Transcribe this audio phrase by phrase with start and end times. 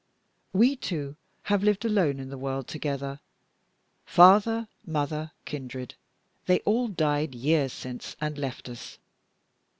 [0.51, 3.19] We two have lived alone in the world together;
[4.03, 5.93] father, mother, kindred,
[6.47, 8.97] they all died years since, and left us.